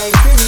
[0.00, 0.39] Jack, Jack,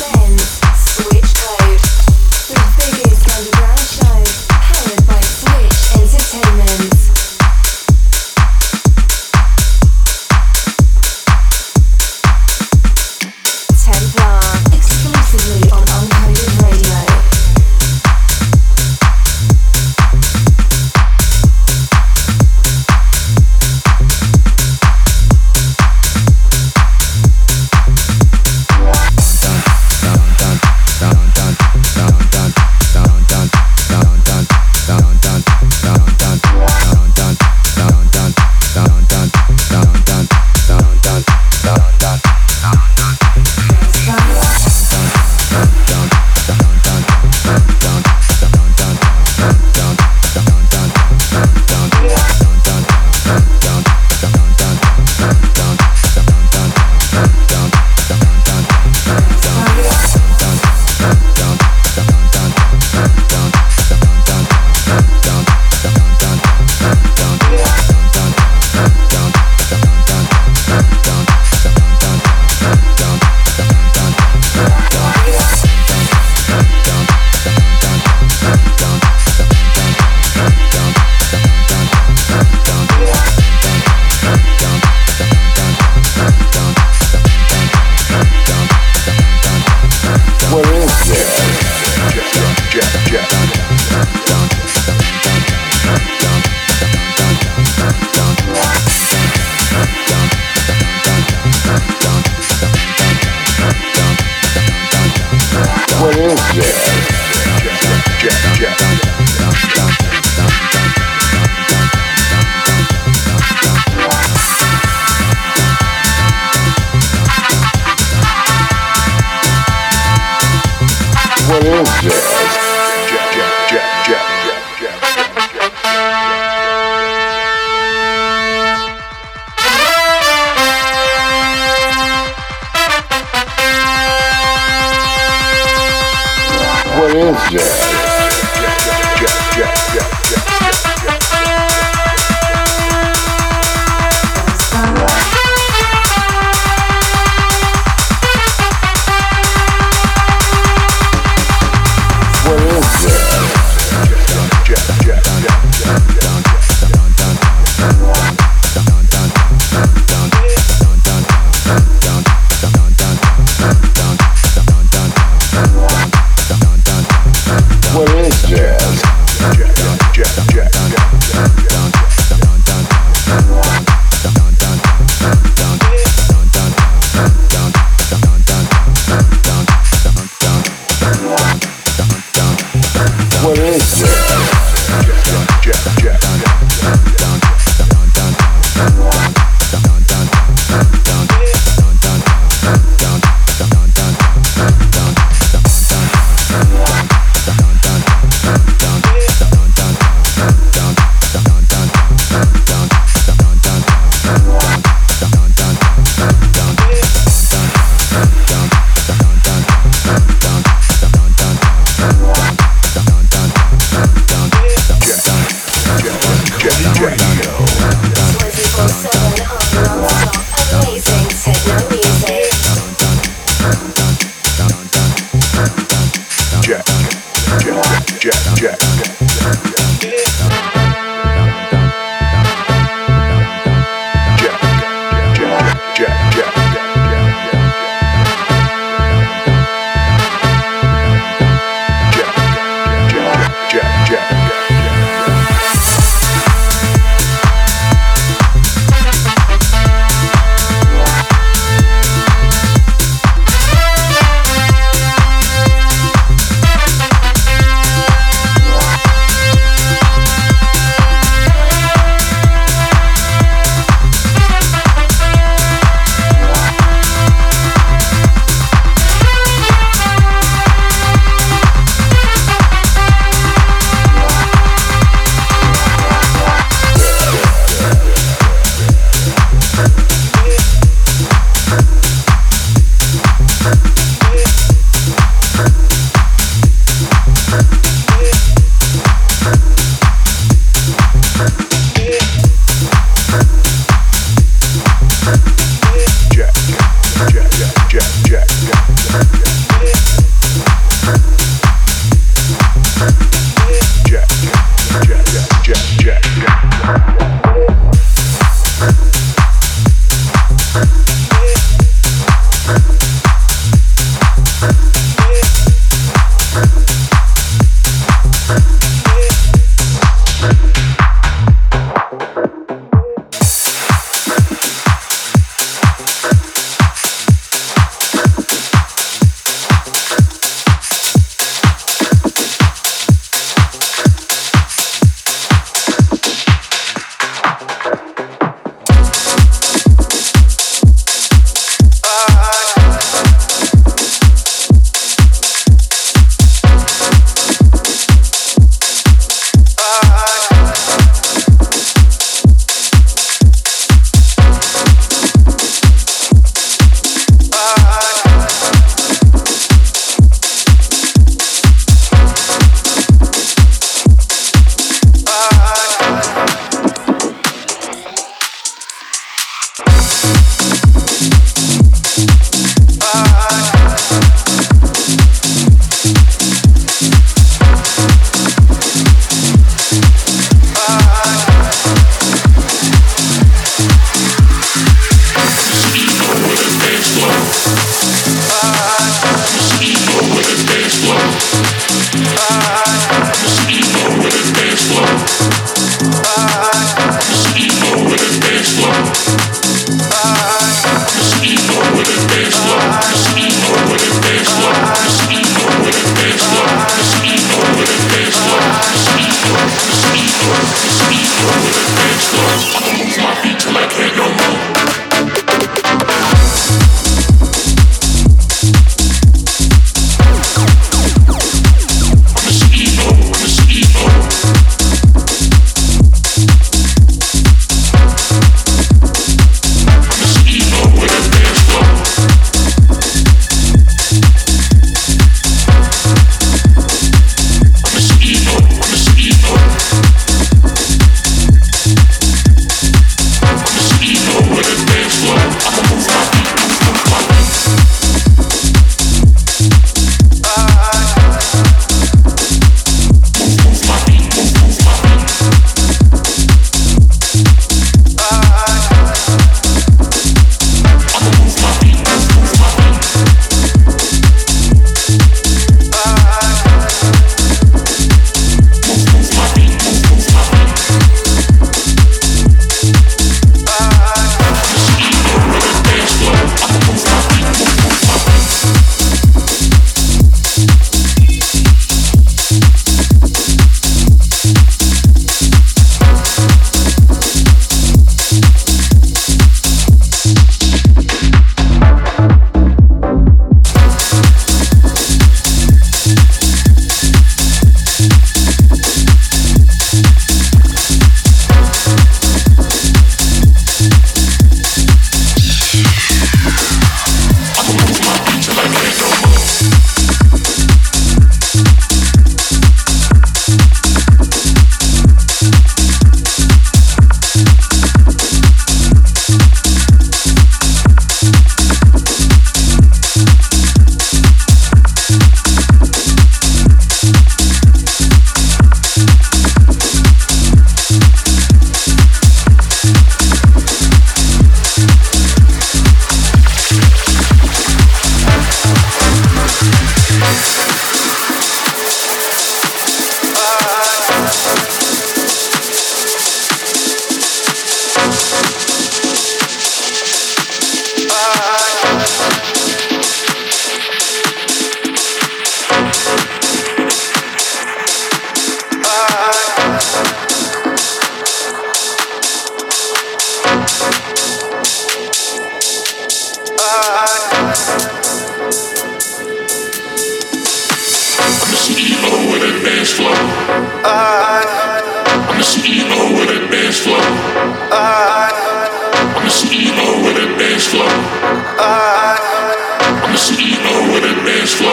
[581.59, 584.73] I'm the CEO of that dance floor.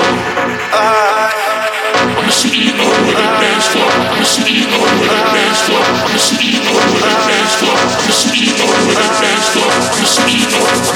[2.00, 3.90] I'm the CEO of that dance floor.
[3.90, 5.84] I'm the CEO of that dance floor.
[5.84, 7.76] I'm the CEO of that dance floor.
[7.76, 9.68] I'm the CEO of that dance floor.
[9.68, 10.56] I'm the CEO.
[10.60, 10.96] I'm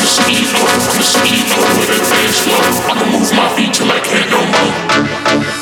[1.84, 2.64] the dance floor.
[2.88, 5.53] I can move my feet till I can't no more.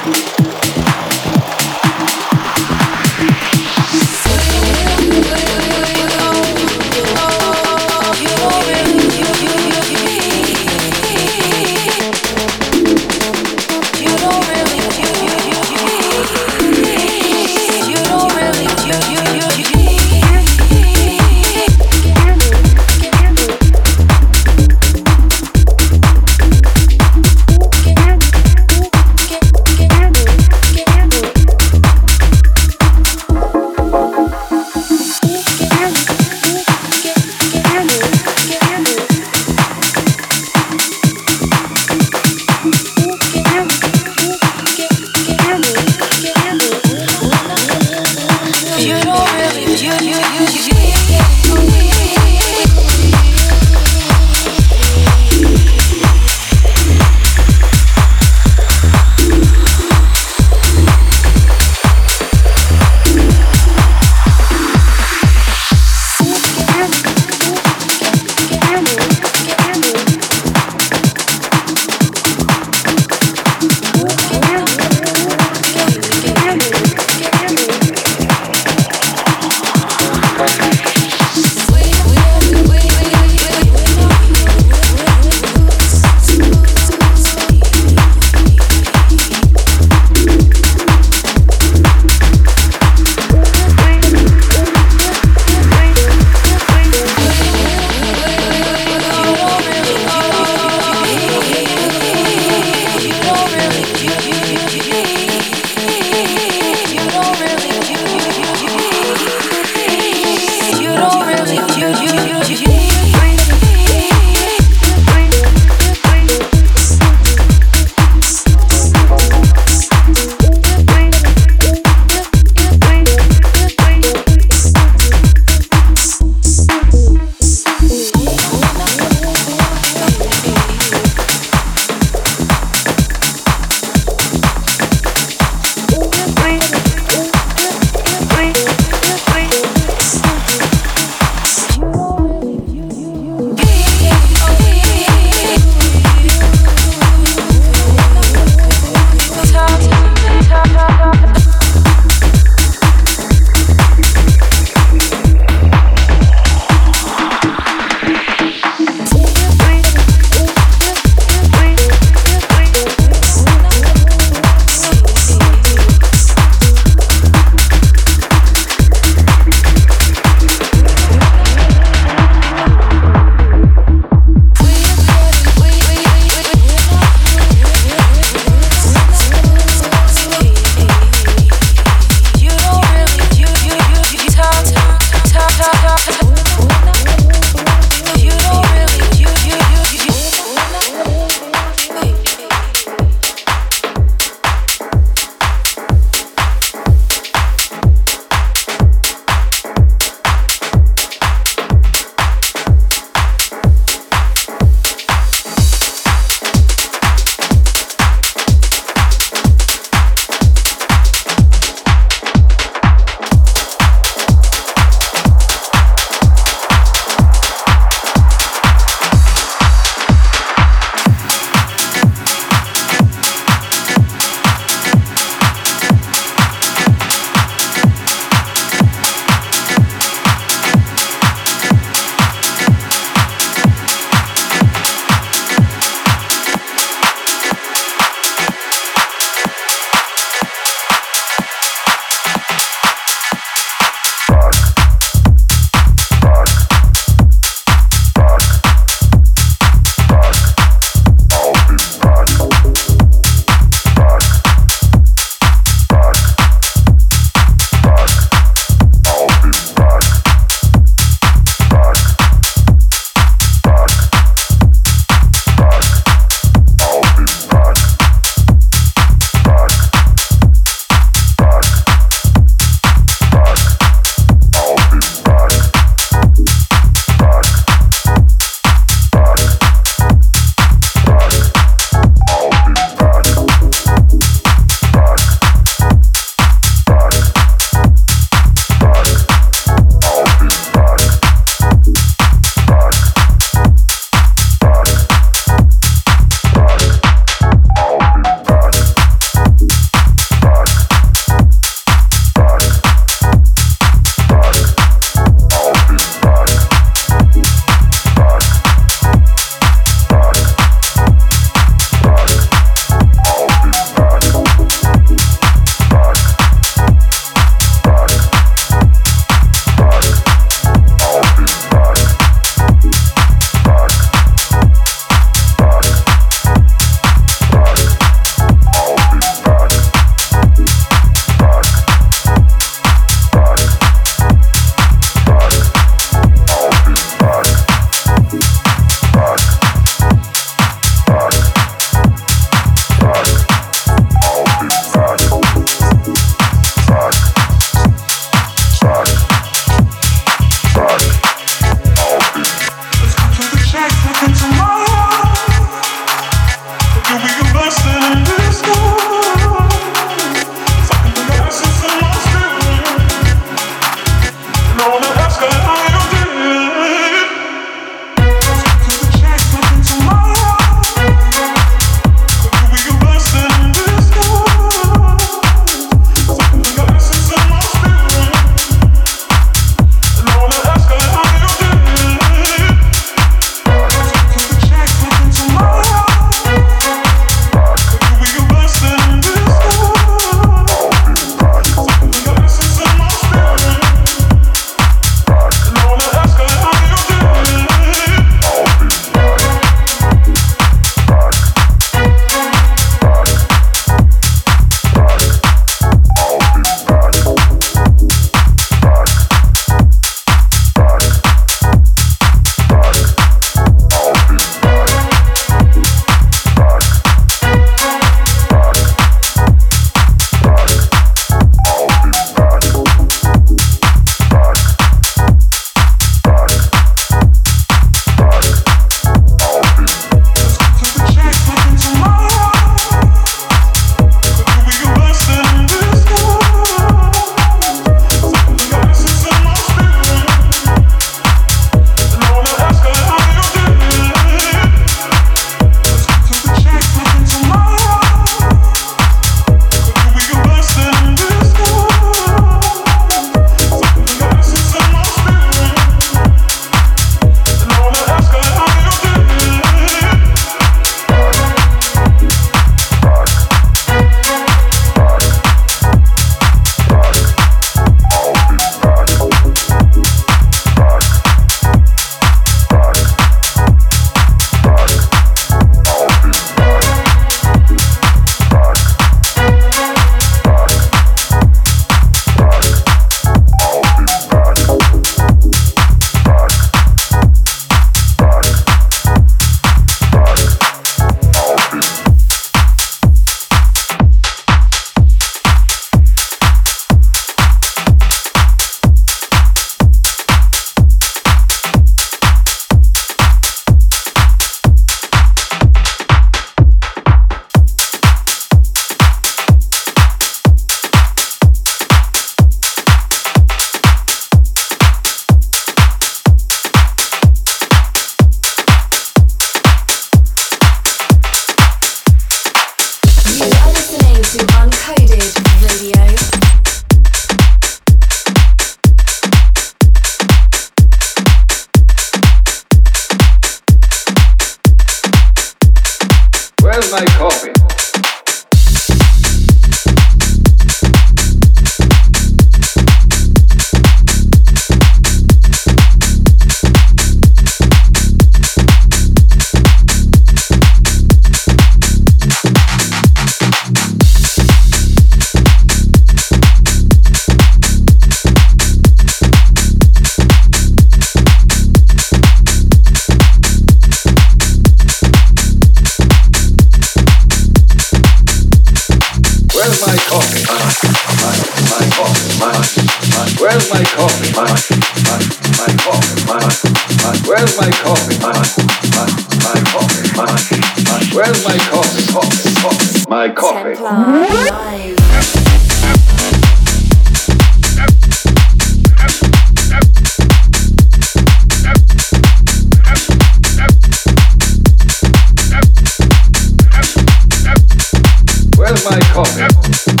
[598.83, 600.00] Where's